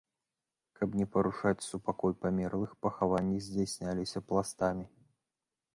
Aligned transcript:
Каб 0.77 0.95
не 1.01 1.05
парушаць 1.15 1.65
супакой 1.67 2.15
памерлых, 2.23 2.71
пахаванні 2.87 3.39
здзяйсняліся 3.51 4.19
пластамі. 4.31 4.85